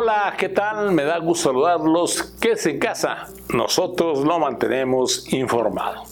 [0.00, 0.92] Hola, ¿qué tal?
[0.92, 2.22] Me da gusto saludarlos.
[2.40, 3.26] ¿Qué es en casa?
[3.52, 6.02] Nosotros lo mantenemos informado.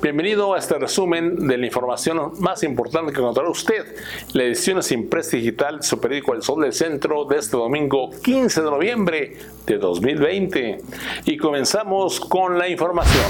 [0.00, 3.96] Bienvenido a este resumen de la información más importante que encontrará usted.
[4.32, 8.10] La edición es impresa digital de su periódico El Sol del Centro de este domingo
[8.22, 9.36] 15 de noviembre
[9.66, 10.78] de 2020.
[11.26, 13.26] Y comenzamos con la información.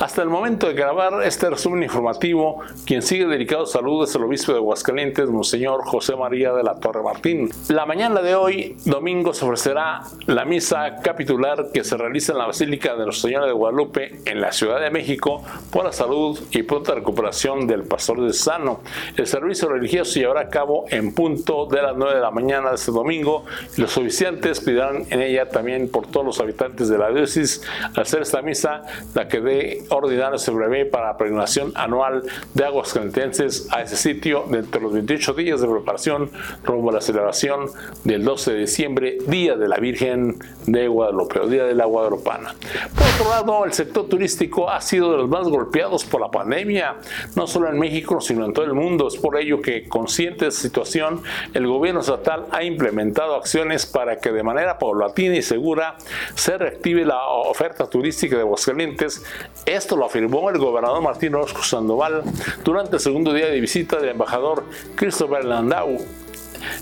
[0.00, 4.52] Hasta el momento de grabar este resumen informativo, quien sigue dedicado salud es el obispo
[4.52, 7.50] de Aguascalientes, Monseñor José María de la Torre Martín.
[7.68, 12.46] La mañana de hoy, domingo, se ofrecerá la misa capitular que se realiza en la
[12.46, 16.62] Basílica de Nuestra Señora de Guadalupe en la Ciudad de México por la salud y
[16.62, 18.80] pronta recuperación del pastor de Sano.
[19.16, 22.70] El servicio religioso se llevará a cabo en punto de las 9 de la mañana
[22.70, 23.44] de este domingo
[23.76, 27.62] los oficiantes pedirán en ella también por todos los habitantes de la diócesis
[27.96, 28.82] hacer esta misa,
[29.14, 32.22] la que dé ordinario se prevé para la peregrinación anual
[32.54, 36.30] de aguas calentenses a ese sitio dentro de los 28 días de preparación
[36.64, 37.66] rumbo a la celebración
[38.04, 42.54] del 12 de diciembre, Día de la Virgen de Guadalupe o Día de la Guadalupana.
[42.94, 46.96] Por otro lado, el sector turístico ha sido de los más golpeados por la pandemia,
[47.34, 49.08] no solo en México, sino en todo el mundo.
[49.08, 51.22] Es por ello que, consciente de esta situación,
[51.54, 55.96] el gobierno estatal ha implementado acciones para que de manera paulatina y segura
[56.34, 59.24] se reactive la oferta turística de Aguascalientes.
[59.64, 62.22] Esto lo afirmó el gobernador Martín Orozco Sandoval
[62.64, 64.64] durante el segundo día de visita del embajador
[64.94, 65.98] Christopher Landau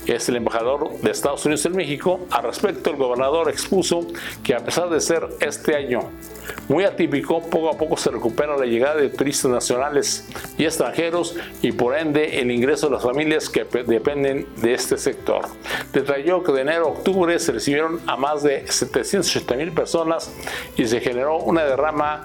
[0.06, 2.20] es el embajador de Estados Unidos en México.
[2.30, 4.06] Al respecto, el gobernador expuso
[4.42, 6.10] que a pesar de ser este año
[6.68, 11.72] muy atípico, poco a poco se recupera la llegada de turistas nacionales y extranjeros y
[11.72, 15.46] por ende el ingreso de las familias que dependen de este sector.
[15.92, 20.32] Detalló que de enero a octubre se recibieron a más de 780 mil personas
[20.76, 22.24] y se generó una derrama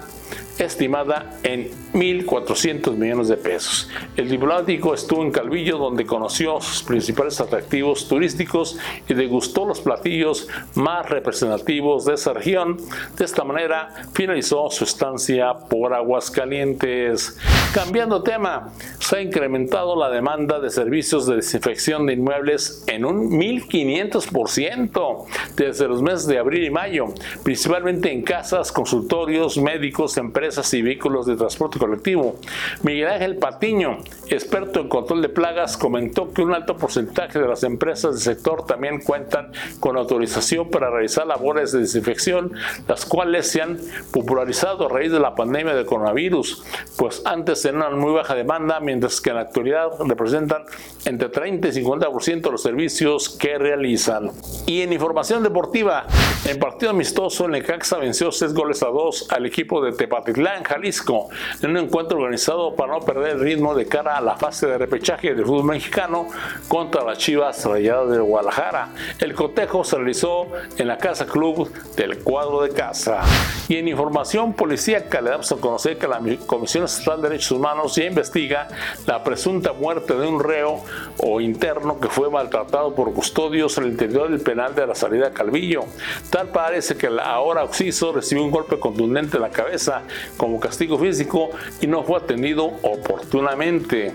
[0.64, 3.88] estimada en 1.400 millones de pesos.
[4.16, 10.48] El diplomático estuvo en Calvillo donde conoció sus principales atractivos turísticos y degustó los platillos
[10.74, 12.76] más representativos de esa región.
[13.16, 17.38] De esta manera finalizó su estancia por Aguascalientes.
[17.72, 23.30] Cambiando tema, se ha incrementado la demanda de servicios de desinfección de inmuebles en un
[23.30, 25.24] 1.500%
[25.56, 27.06] desde los meses de abril y mayo,
[27.44, 32.36] principalmente en casas, consultorios, médicos, empresas y vehículos de transporte colectivo.
[32.82, 37.62] Miguel Ángel Patiño, experto en control de plagas, comentó que un alto porcentaje de las
[37.62, 42.52] empresas del sector también cuentan con autorización para realizar labores de desinfección,
[42.88, 43.78] las cuales se han
[44.12, 46.64] popularizado a raíz de la pandemia de coronavirus,
[46.96, 50.64] pues antes tener una muy baja demanda, mientras que en la actualidad representan
[51.04, 54.30] entre 30 y 50% de los servicios que realizan.
[54.66, 56.06] Y en información deportiva,
[56.46, 61.28] en partido amistoso, Necaxa venció 6 goles a 2 al equipo de Tepatitlán, Jalisco,
[61.62, 64.78] en un encuentro organizado para no perder el ritmo de cara a la fase de
[64.78, 66.28] repechaje del fútbol mexicano
[66.68, 68.88] contra las Chivas Rayadas de Guadalajara.
[69.18, 73.20] El cotejo se realizó en la Casa Club del cuadro de casa.
[73.68, 77.94] Y en información policíaca le damos a conocer que la Comisión Estatal de Derechos Humanos
[77.94, 78.68] ya investiga
[79.06, 80.82] la presunta muerte de un reo
[81.18, 85.84] o interno que fue maltratado por custodios el interior del penal de la salida Calvillo.
[86.30, 90.02] Tal parece que el ahora Oxiso recibió un golpe contundente en la cabeza
[90.36, 94.14] como castigo físico y no fue atendido oportunamente.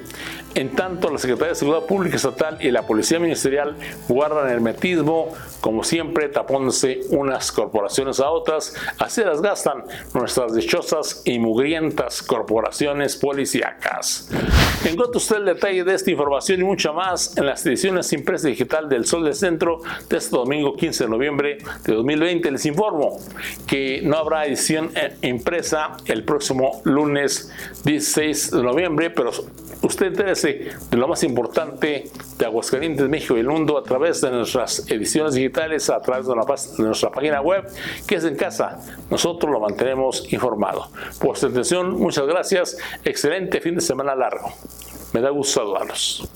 [0.56, 3.76] En tanto, la Secretaría de Seguridad Pública Estatal y la Policía Ministerial
[4.08, 8.74] guardan el metismo, como siempre, tapándose unas corporaciones a otras.
[8.98, 9.84] Así las gastan
[10.14, 14.30] nuestras dichosas y mugrientas corporaciones policíacas.
[14.86, 18.88] Encuentra usted el detalle de esta información y mucha más en las ediciones impresa digital
[18.88, 22.52] del Sol del Centro de este domingo 15 de noviembre de 2020.
[22.52, 23.20] Les informo
[23.68, 27.52] que no habrá edición eh, impresa el próximo lunes
[27.84, 29.32] 16 de noviembre, pero
[29.82, 30.14] usted
[30.54, 32.06] de lo más importante
[32.38, 36.34] de Aguascalientes, México y el mundo a través de nuestras ediciones digitales, a través de,
[36.34, 37.66] de nuestra página web,
[38.08, 38.80] que es en casa.
[39.10, 40.90] Nosotros lo mantenemos informado.
[41.20, 42.78] Por su atención, muchas gracias.
[43.04, 44.54] Excelente fin de semana largo.
[45.14, 46.28] Me da gusto saludarlos.